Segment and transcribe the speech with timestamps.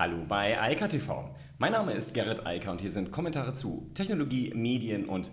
[0.00, 1.28] Hallo bei Eika TV.
[1.58, 5.30] Mein Name ist Gerrit Eiker und hier sind Kommentare zu Technologie, Medien und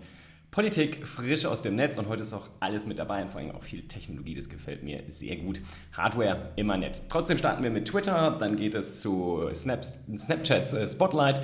[0.50, 3.52] Politik frisch aus dem Netz und heute ist auch alles mit dabei und vor allem
[3.52, 5.62] auch viel Technologie, das gefällt mir sehr gut.
[5.94, 7.00] Hardware immer nett.
[7.08, 11.40] Trotzdem starten wir mit Twitter, dann geht es zu Snaps, Snapchat äh, Spotlight,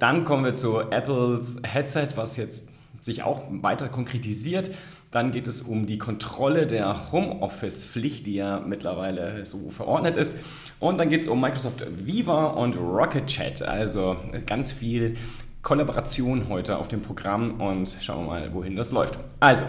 [0.00, 2.69] dann kommen wir zu Apples Headset, was jetzt
[3.00, 4.70] sich auch weiter konkretisiert.
[5.10, 10.36] Dann geht es um die Kontrolle der Homeoffice-Pflicht, die ja mittlerweile so verordnet ist.
[10.78, 13.62] Und dann geht es um Microsoft Viva und Rocket Chat.
[13.62, 15.16] Also ganz viel
[15.62, 19.18] Kollaboration heute auf dem Programm und schauen wir mal, wohin das läuft.
[19.40, 19.64] Also,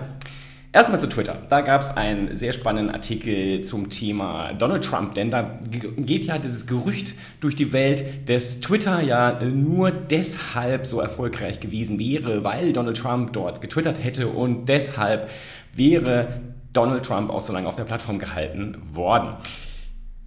[0.74, 1.36] Erstmal zu Twitter.
[1.50, 5.60] Da gab es einen sehr spannenden Artikel zum Thema Donald Trump, denn da
[5.98, 12.00] geht ja dieses Gerücht durch die Welt, dass Twitter ja nur deshalb so erfolgreich gewesen
[12.00, 15.30] wäre, weil Donald Trump dort getwittert hätte und deshalb
[15.76, 16.40] wäre
[16.72, 19.36] Donald Trump auch so lange auf der Plattform gehalten worden.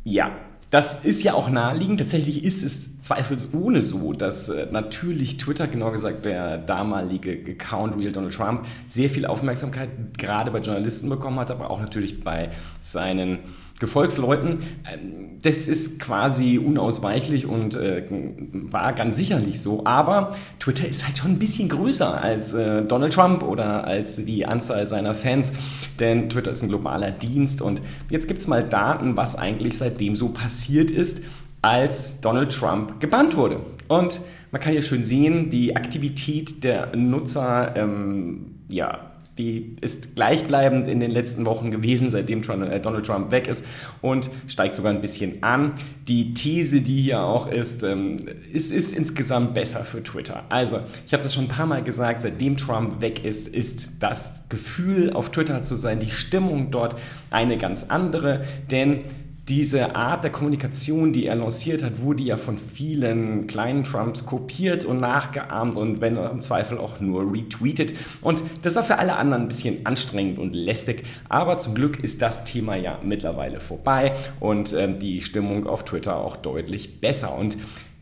[0.02, 0.30] Ja,
[0.74, 2.00] das ist ja auch naheliegend.
[2.00, 8.10] Tatsächlich ist es zweifelsohne so, dass äh, natürlich Twitter, genau gesagt der damalige Account Real
[8.10, 12.50] Donald Trump, sehr viel Aufmerksamkeit gerade bei Journalisten bekommen hat, aber auch natürlich bei
[12.82, 13.38] seinen
[13.84, 14.60] Gefolgsleuten.
[14.90, 19.84] Ähm, das ist quasi unausweichlich und äh, war ganz sicherlich so.
[19.84, 24.46] Aber Twitter ist halt schon ein bisschen größer als äh, Donald Trump oder als die
[24.46, 25.52] Anzahl seiner Fans.
[26.00, 27.60] Denn Twitter ist ein globaler Dienst.
[27.60, 31.20] Und jetzt gibt es mal Daten, was eigentlich seitdem so passiert ist,
[31.60, 33.60] als Donald Trump gebannt wurde.
[33.88, 40.86] Und man kann hier schön sehen, die Aktivität der Nutzer, ähm, ja, die ist gleichbleibend
[40.86, 43.66] in den letzten Wochen gewesen, seitdem äh, Donald Trump weg ist
[44.00, 45.72] und steigt sogar ein bisschen an.
[46.06, 48.18] Die These, die hier auch ist, ähm,
[48.52, 50.44] es ist insgesamt besser für Twitter.
[50.50, 54.44] Also, ich habe das schon ein paar Mal gesagt, seitdem Trump weg ist, ist das
[54.48, 56.96] Gefühl auf Twitter zu sein, die Stimmung dort
[57.30, 59.00] eine ganz andere, denn
[59.48, 64.84] diese Art der Kommunikation, die er lanciert hat, wurde ja von vielen kleinen Trumps kopiert
[64.84, 67.92] und nachgeahmt und wenn im Zweifel auch nur retweetet.
[68.22, 71.04] Und das war für alle anderen ein bisschen anstrengend und lästig.
[71.28, 76.16] Aber zum Glück ist das Thema ja mittlerweile vorbei und äh, die Stimmung auf Twitter
[76.16, 77.36] auch deutlich besser.
[77.36, 77.58] Und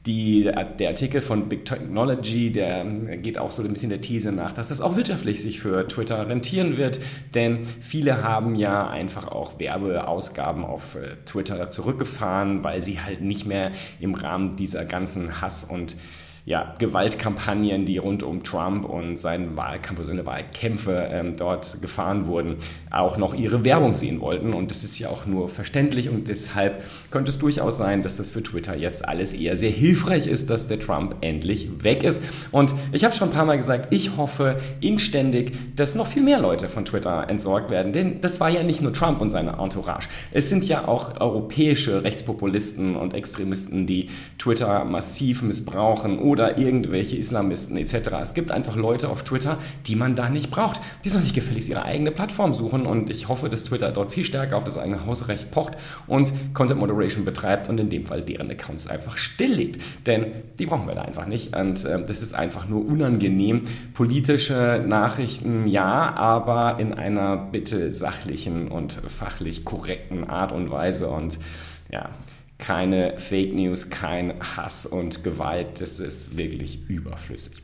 [0.06, 2.84] die, der Artikel von Big Technology, der
[3.18, 6.28] geht auch so ein bisschen der These nach, dass das auch wirtschaftlich sich für Twitter
[6.28, 6.98] rentieren wird,
[7.34, 13.46] denn viele haben ja einfach auch Werbeausgaben auf äh, Twitter zurückgefahren, weil sie halt nicht
[13.46, 13.70] mehr
[14.00, 15.96] im Rahmen dieser ganzen Hass und
[16.44, 22.26] ja, Gewaltkampagnen, die rund um Trump und seinen Wahlkampf, also seine Wahlkämpfe ähm, dort gefahren
[22.26, 22.56] wurden,
[22.90, 24.52] auch noch ihre Werbung sehen wollten.
[24.52, 26.82] Und das ist ja auch nur verständlich und deshalb
[27.12, 30.66] könnte es durchaus sein, dass das für Twitter jetzt alles eher sehr hilfreich ist, dass
[30.66, 32.24] der Trump endlich weg ist.
[32.50, 36.40] Und ich habe schon ein paar Mal gesagt, ich hoffe inständig, dass noch viel mehr
[36.40, 40.08] Leute von Twitter entsorgt werden, denn das war ja nicht nur Trump und seine Entourage.
[40.32, 47.76] Es sind ja auch europäische Rechtspopulisten und Extremisten, die Twitter massiv missbrauchen oder irgendwelche Islamisten
[47.76, 48.08] etc.
[48.22, 50.80] Es gibt einfach Leute auf Twitter, die man da nicht braucht.
[51.04, 54.24] Die sollen sich gefälligst ihre eigene Plattform suchen und ich hoffe, dass Twitter dort viel
[54.24, 55.74] stärker auf das eigene Hausrecht pocht
[56.06, 59.82] und Content Moderation betreibt und in dem Fall deren Accounts einfach stilllegt.
[60.06, 60.28] Denn
[60.58, 63.64] die brauchen wir da einfach nicht und äh, das ist einfach nur unangenehm.
[63.92, 71.38] Politische Nachrichten ja, aber in einer bitte sachlichen und fachlich korrekten Art und Weise und
[71.90, 72.08] ja,
[72.58, 75.80] keine Fake News, kein Hass und Gewalt.
[75.80, 77.62] Das ist wirklich überflüssig.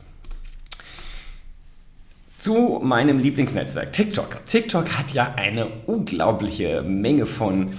[2.37, 4.45] Zu meinem Lieblingsnetzwerk TikTok.
[4.45, 7.71] TikTok hat ja eine unglaubliche Menge von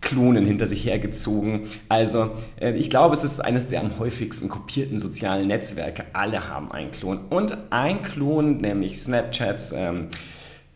[0.00, 1.68] Klonen hinter sich hergezogen.
[1.88, 6.04] Also äh, ich glaube, es ist eines der am häufigsten kopierten sozialen Netzwerke.
[6.12, 7.20] Alle haben einen Klon.
[7.30, 10.08] Und ein Klon, nämlich Snapchats, ähm,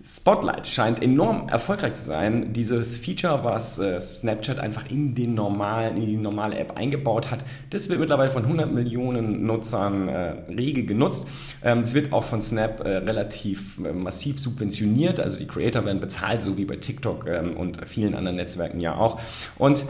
[0.09, 2.53] Spotlight scheint enorm erfolgreich zu sein.
[2.53, 7.45] Dieses Feature, was äh, Snapchat einfach in, den normalen, in die normale App eingebaut hat,
[7.71, 11.27] das wird mittlerweile von 100 Millionen Nutzern äh, rege genutzt.
[11.65, 15.19] Ähm, es wird auch von Snap äh, relativ äh, massiv subventioniert.
[15.19, 18.95] Also die Creator werden bezahlt, so wie bei TikTok ähm, und vielen anderen Netzwerken ja
[18.95, 19.21] auch.
[19.59, 19.87] Und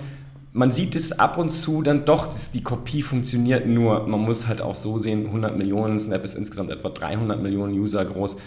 [0.55, 4.47] man sieht es ab und zu dann doch, dass die Kopie funktioniert, nur man muss
[4.49, 8.39] halt auch so sehen, 100 Millionen, Snap ist insgesamt etwa 300 Millionen User groß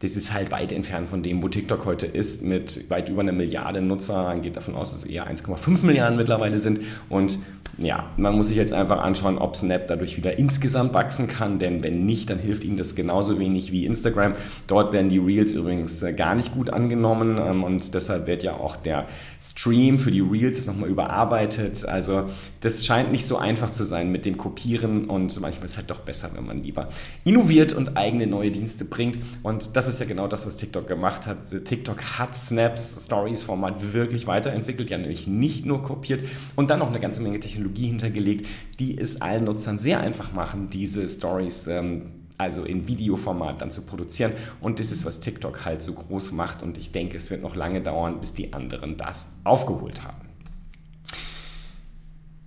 [0.00, 3.32] das ist halt weit entfernt von dem, wo TikTok heute ist, mit weit über einer
[3.32, 4.24] Milliarde Nutzer.
[4.24, 6.80] Man geht davon aus, dass es eher 1,5 Milliarden mittlerweile sind.
[7.10, 7.38] Und
[7.76, 11.82] ja, man muss sich jetzt einfach anschauen, ob Snap dadurch wieder insgesamt wachsen kann, denn
[11.82, 14.34] wenn nicht, dann hilft ihnen das genauso wenig wie Instagram.
[14.66, 18.54] Dort werden die Reels übrigens äh, gar nicht gut angenommen ähm, und deshalb wird ja
[18.54, 19.06] auch der
[19.42, 21.86] Stream für die Reels nochmal überarbeitet.
[21.86, 22.24] Also
[22.60, 25.90] das scheint nicht so einfach zu sein mit dem Kopieren und manchmal ist es halt
[25.90, 26.88] doch besser, wenn man lieber
[27.24, 31.26] innoviert und eigene neue Dienste bringt und das ist ja genau das, was TikTok gemacht
[31.26, 31.64] hat.
[31.64, 36.24] TikTok hat Snaps, Stories-Format wirklich weiterentwickelt, ja nämlich nicht nur kopiert
[36.56, 38.46] und dann noch eine ganze Menge Technologie hintergelegt,
[38.78, 42.02] die es allen Nutzern sehr einfach machen, diese Stories ähm,
[42.40, 44.32] also in Videoformat dann zu produzieren.
[44.60, 46.62] Und das ist, was TikTok halt so groß macht.
[46.62, 50.29] Und ich denke, es wird noch lange dauern, bis die anderen das aufgeholt haben.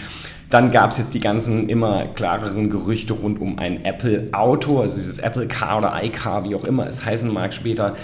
[0.49, 4.95] Dann gab es jetzt die ganzen immer klareren Gerüchte rund um ein Apple Auto, also
[4.97, 7.95] dieses Apple Car oder iCar, wie auch immer es heißen mag später.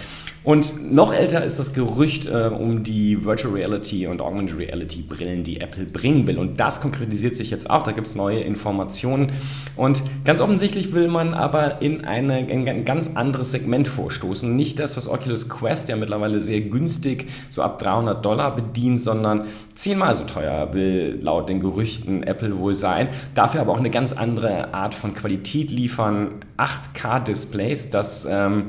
[0.45, 5.43] Und noch älter ist das Gerücht äh, um die Virtual Reality und Augmented Reality Brillen,
[5.43, 6.37] die Apple bringen will.
[6.37, 7.81] Und das konkretisiert sich jetzt auch.
[7.81, 9.31] Da gibt es neue Informationen.
[9.75, 14.55] Und ganz offensichtlich will man aber in, eine, in ein ganz anderes Segment vorstoßen.
[14.55, 19.45] Nicht das, was Oculus Quest ja mittlerweile sehr günstig, so ab 300 Dollar bedient, sondern
[19.73, 23.07] zehnmal so teuer will laut den Gerüchten Apple wohl sein.
[23.33, 26.45] Dafür aber auch eine ganz andere Art von Qualität liefern.
[26.57, 28.27] 8K-Displays, das.
[28.29, 28.65] Ähm,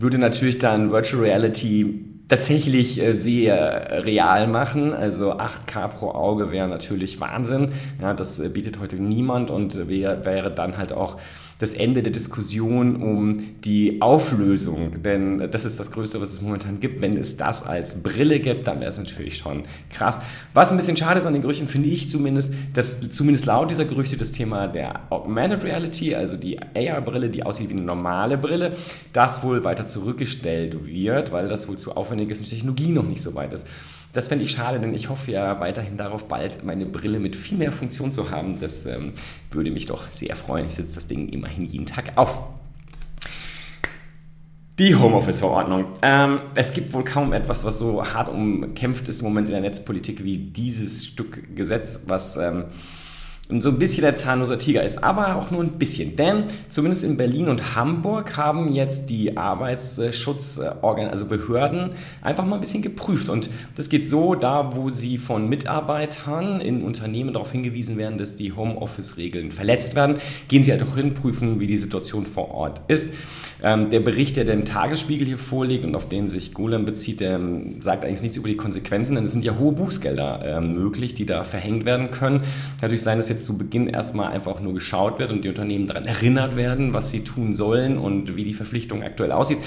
[0.00, 4.94] würde natürlich dann Virtual Reality tatsächlich äh, sehr real machen.
[4.94, 7.72] Also 8K pro Auge wäre natürlich Wahnsinn.
[8.00, 11.18] Ja, das äh, bietet heute niemand und wär, wäre dann halt auch
[11.60, 15.02] das Ende der Diskussion um die Auflösung.
[15.02, 17.00] Denn das ist das Größte, was es momentan gibt.
[17.00, 20.20] Wenn es das als Brille gibt, dann wäre es natürlich schon krass.
[20.54, 23.84] Was ein bisschen schade ist an den Gerüchten, finde ich zumindest, dass zumindest laut dieser
[23.84, 28.72] Gerüchte das Thema der Augmented Reality, also die AR-Brille, die aussieht wie eine normale Brille,
[29.12, 33.04] das wohl weiter zurückgestellt wird, weil das wohl zu aufwendig ist und die Technologie noch
[33.04, 33.66] nicht so weit ist.
[34.12, 37.58] Das fände ich schade, denn ich hoffe ja weiterhin darauf, bald meine Brille mit viel
[37.58, 38.58] mehr Funktion zu haben.
[38.58, 39.12] Das ähm,
[39.52, 40.66] würde mich doch sehr freuen.
[40.66, 42.38] Ich setze das Ding immerhin jeden Tag auf.
[44.80, 45.84] Die Homeoffice-Verordnung.
[46.02, 49.60] Ähm, es gibt wohl kaum etwas, was so hart umkämpft ist im Moment in der
[49.60, 52.64] Netzpolitik wie dieses Stück Gesetz, was ähm,
[53.58, 56.16] so ein bisschen der zahnloser Tiger ist, aber auch nur ein bisschen.
[56.16, 61.90] Denn zumindest in Berlin und Hamburg haben jetzt die Arbeitsschutzorgan, also Behörden,
[62.22, 63.28] einfach mal ein bisschen geprüft.
[63.28, 68.36] Und das geht so, da wo sie von Mitarbeitern in Unternehmen darauf hingewiesen werden, dass
[68.36, 70.18] die Homeoffice-Regeln verletzt werden,
[70.48, 73.14] gehen sie halt auch hin, prüfen, wie die Situation vor Ort ist.
[73.62, 77.34] Ähm, der Bericht, der dem Tagesspiegel hier vorliegt und auf den sich Golem bezieht, der
[77.34, 81.14] ähm, sagt eigentlich nichts über die Konsequenzen, denn es sind ja hohe Bußgelder äh, möglich,
[81.14, 82.42] die da verhängt werden können.
[82.80, 86.06] Natürlich sein, dass jetzt zu Beginn erstmal einfach nur geschaut wird und die Unternehmen daran
[86.06, 89.58] erinnert werden, was sie tun sollen und wie die Verpflichtung aktuell aussieht.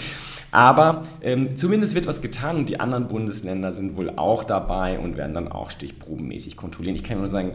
[0.52, 5.18] Aber ähm, zumindest wird was getan und die anderen Bundesländer sind wohl auch dabei und
[5.18, 6.96] werden dann auch stichprobenmäßig kontrollieren.
[6.96, 7.54] Ich kann nur sagen,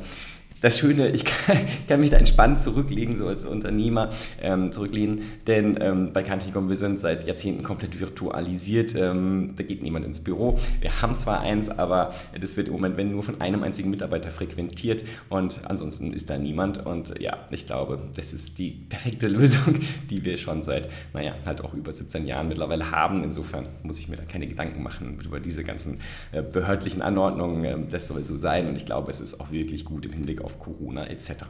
[0.61, 4.11] das Schöne, ich kann, ich kann, mich da entspannt zurücklegen, so als Unternehmer
[4.41, 8.95] ähm, zurücklehnen, denn ähm, bei Kantikom, wir sind seit Jahrzehnten komplett virtualisiert.
[8.95, 10.59] Ähm, da geht niemand ins Büro.
[10.81, 14.31] Wir haben zwar eins, aber das wird im Moment, wenn nur von einem einzigen Mitarbeiter
[14.31, 16.85] frequentiert und ansonsten ist da niemand.
[16.85, 19.79] Und ja, ich glaube, das ist die perfekte Lösung,
[20.11, 23.23] die wir schon seit, naja, halt auch über 17 Jahren mittlerweile haben.
[23.23, 26.01] Insofern muss ich mir da keine Gedanken machen über diese ganzen
[26.33, 27.65] äh, behördlichen Anordnungen.
[27.65, 30.43] Ähm, das soll so sein und ich glaube, es ist auch wirklich gut im Hinblick
[30.43, 31.45] auf auf Corona etc.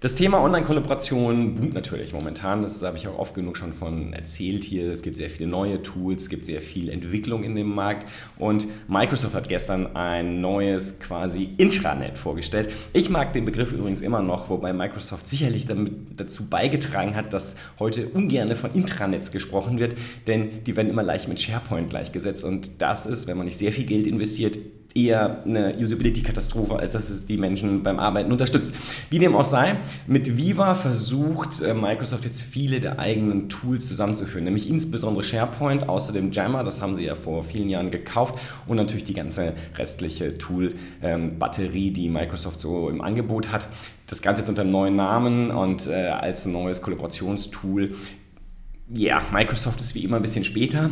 [0.00, 2.62] Das Thema Online-Kollaboration boomt natürlich momentan.
[2.62, 4.90] Das habe ich auch oft genug schon von erzählt hier.
[4.90, 8.08] Es gibt sehr viele neue Tools, es gibt sehr viel Entwicklung in dem Markt.
[8.38, 12.72] Und Microsoft hat gestern ein neues quasi Intranet vorgestellt.
[12.94, 17.56] Ich mag den Begriff übrigens immer noch, wobei Microsoft sicherlich damit dazu beigetragen hat, dass
[17.78, 19.96] heute ungern von Intranets gesprochen wird,
[20.26, 22.42] denn die werden immer leicht mit SharePoint gleichgesetzt.
[22.42, 24.58] Und das ist, wenn man nicht sehr viel Geld investiert,
[24.94, 28.74] eher eine Usability-Katastrophe, als dass es die Menschen beim Arbeiten unterstützt.
[29.08, 34.44] Wie dem auch sei, mit Viva versucht äh, Microsoft jetzt viele der eigenen Tools zusammenzuführen,
[34.44, 39.04] nämlich insbesondere SharePoint, außerdem Jammer, das haben sie ja vor vielen Jahren gekauft und natürlich
[39.04, 43.68] die ganze restliche Tool-Batterie, ähm, die Microsoft so im Angebot hat.
[44.06, 47.94] Das Ganze jetzt unter einem neuen Namen und äh, als neues Kollaborationstool.
[48.92, 50.90] Ja, Microsoft ist wie immer ein bisschen später.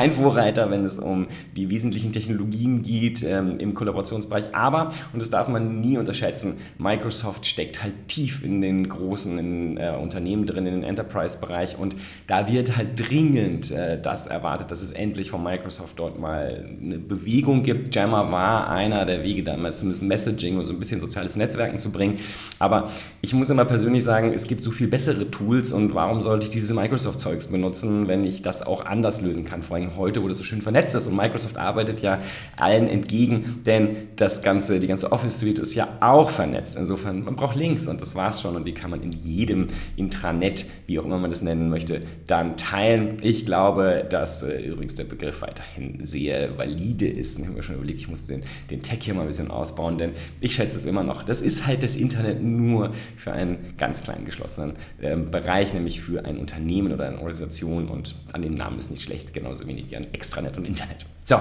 [0.00, 4.54] Kein Vorreiter, wenn es um die wesentlichen Technologien geht ähm, im Kollaborationsbereich.
[4.54, 9.76] Aber, und das darf man nie unterschätzen, Microsoft steckt halt tief in den großen in,
[9.76, 11.78] äh, Unternehmen drin, in den Enterprise-Bereich.
[11.78, 16.64] Und da wird halt dringend äh, das erwartet, dass es endlich von Microsoft dort mal
[16.80, 17.94] eine Bewegung gibt.
[17.94, 21.76] Jammer war einer der Wege, da mal zumindest Messaging und so ein bisschen soziales Netzwerken
[21.76, 22.18] zu bringen.
[22.58, 22.88] Aber
[23.20, 26.50] ich muss immer persönlich sagen, es gibt so viel bessere Tools und warum sollte ich
[26.50, 29.62] diese Microsoft-Zeugs benutzen, wenn ich das auch anders lösen kann?
[29.62, 32.20] Vor allem heute, wo das so schön vernetzt ist und Microsoft arbeitet ja
[32.56, 36.76] allen entgegen, denn das ganze, die ganze Office-Suite ist ja auch vernetzt.
[36.76, 40.66] Insofern, man braucht Links und das war's schon und die kann man in jedem Intranet,
[40.86, 43.16] wie auch immer man das nennen möchte, dann teilen.
[43.22, 47.38] Ich glaube, dass äh, übrigens der Begriff weiterhin sehr valide ist.
[47.38, 49.98] Ich habe mir schon überlegt, ich muss den, den Tag hier mal ein bisschen ausbauen,
[49.98, 51.22] denn ich schätze es immer noch.
[51.22, 56.24] Das ist halt das Internet nur für einen ganz kleinen geschlossenen äh, Bereich, nämlich für
[56.24, 60.06] ein Unternehmen oder eine Organisation und an dem Namen ist nicht schlecht, genauso wie an
[60.12, 61.06] Extranet und Internet.
[61.24, 61.38] So,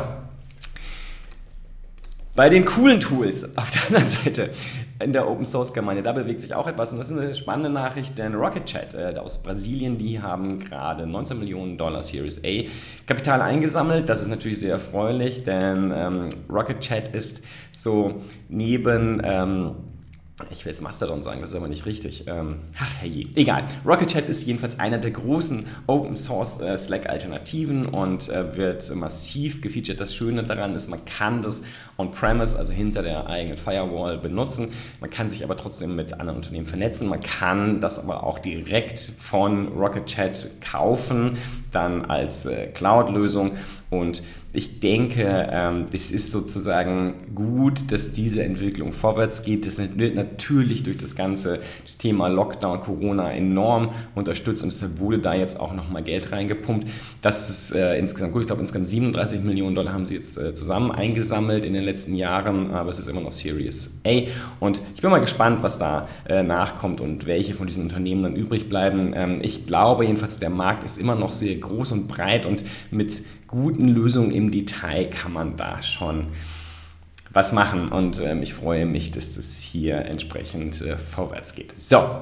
[2.40, 4.50] bei den coolen Tools auf der anderen Seite
[5.04, 7.70] in der Open Source Gemeinde, da bewegt sich auch etwas und das ist eine spannende
[7.70, 12.64] Nachricht, denn Rocket Chat äh, aus Brasilien, die haben gerade 19 Millionen Dollar Series A
[13.06, 14.08] Kapital eingesammelt.
[14.08, 17.42] Das ist natürlich sehr erfreulich, denn ähm, Rocket Chat ist
[17.74, 19.76] so neben ähm,
[20.52, 22.26] ich will es Mastodon sagen, das ist aber nicht richtig.
[22.28, 23.66] Ähm, ach herrje, egal.
[23.86, 29.62] Rocket Chat ist jedenfalls einer der großen Open Source äh, Slack-Alternativen und äh, wird massiv
[29.62, 30.00] gefeatured.
[30.00, 31.64] Das Schöne daran ist, man kann das
[31.98, 34.70] on-premise, also hinter der eigenen Firewall, benutzen.
[35.02, 37.08] Man kann sich aber trotzdem mit anderen Unternehmen vernetzen.
[37.08, 41.38] Man kann das aber auch direkt von Rocket Chat kaufen,
[41.72, 43.54] dann als äh, Cloud-Lösung
[43.90, 49.68] und ich denke, ähm, das ist sozusagen gut, dass diese Entwicklung vorwärts geht.
[49.68, 51.60] Das wird natürlich durch das ganze
[52.00, 56.88] Thema Lockdown, Corona enorm unterstützt und deshalb wurde da jetzt auch nochmal Geld reingepumpt.
[57.22, 58.42] Das ist äh, insgesamt gut.
[58.42, 62.16] Ich glaube, insgesamt 37 Millionen Dollar haben sie jetzt äh, zusammen eingesammelt in den letzten
[62.16, 64.22] Jahren, aber es ist immer noch Series A.
[64.60, 68.36] Und ich bin mal gespannt, was da äh, nachkommt und welche von diesen Unternehmen dann
[68.36, 69.14] übrig bleiben.
[69.16, 73.22] Ähm, ich glaube jedenfalls, der Markt ist immer noch sehr groß und breit und mit
[73.50, 76.28] guten Lösungen im Detail kann man da schon
[77.32, 77.90] was machen.
[77.90, 81.74] Und ähm, ich freue mich, dass das hier entsprechend äh, vorwärts geht.
[81.78, 82.22] So.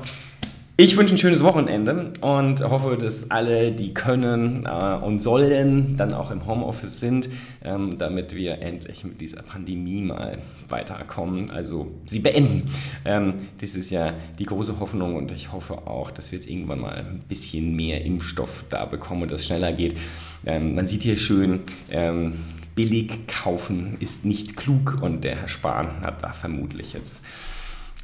[0.79, 6.13] Ich wünsche ein schönes Wochenende und hoffe, dass alle, die können äh, und sollen, dann
[6.13, 7.29] auch im Homeoffice sind,
[7.63, 10.37] ähm, damit wir endlich mit dieser Pandemie mal
[10.69, 12.69] weiterkommen, also sie beenden.
[13.05, 16.81] Ähm, das ist ja die große Hoffnung und ich hoffe auch, dass wir jetzt irgendwann
[16.81, 19.97] mal ein bisschen mehr Impfstoff da bekommen und das schneller geht.
[20.45, 21.61] Ähm, man sieht hier schön,
[22.75, 27.25] billig kaufen ist nicht klug und der Herr Spahn hat da vermutlich jetzt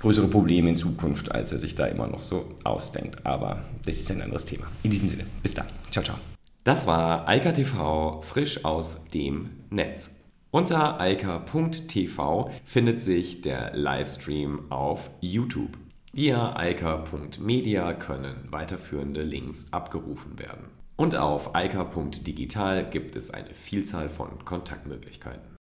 [0.04, 3.26] größere Probleme in Zukunft, als er sich da immer noch so ausdenkt.
[3.26, 4.66] Aber das ist ein anderes Thema.
[4.84, 5.66] In diesem Sinne, bis dann.
[5.92, 6.18] Ciao, ciao.
[6.66, 10.20] Das war Eika TV frisch aus dem Netz.
[10.52, 15.78] Unter eika.tv findet sich der Livestream auf YouTube.
[16.12, 20.66] Via eika.media können weiterführende Links abgerufen werden.
[20.98, 25.53] Und auf eika.digital gibt es eine Vielzahl von Kontaktmöglichkeiten.